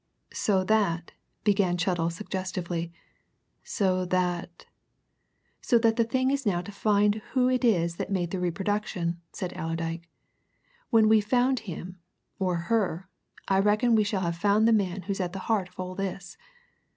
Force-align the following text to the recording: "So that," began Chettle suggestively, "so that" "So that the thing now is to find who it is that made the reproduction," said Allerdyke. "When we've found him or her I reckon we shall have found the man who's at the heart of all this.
"So 0.33 0.63
that," 0.63 1.11
began 1.43 1.77
Chettle 1.77 2.09
suggestively, 2.09 2.91
"so 3.63 4.03
that" 4.05 4.65
"So 5.61 5.77
that 5.77 5.95
the 5.95 6.03
thing 6.03 6.29
now 6.43 6.57
is 6.57 6.65
to 6.65 6.71
find 6.71 7.21
who 7.33 7.47
it 7.49 7.63
is 7.63 7.97
that 7.97 8.09
made 8.11 8.31
the 8.31 8.39
reproduction," 8.39 9.21
said 9.31 9.53
Allerdyke. 9.53 10.09
"When 10.89 11.07
we've 11.07 11.23
found 11.23 11.59
him 11.69 11.99
or 12.39 12.55
her 12.71 13.09
I 13.47 13.59
reckon 13.59 13.93
we 13.93 14.03
shall 14.03 14.21
have 14.21 14.37
found 14.37 14.67
the 14.67 14.73
man 14.73 15.03
who's 15.03 15.19
at 15.21 15.33
the 15.33 15.37
heart 15.45 15.69
of 15.69 15.79
all 15.79 15.93
this. 15.93 16.35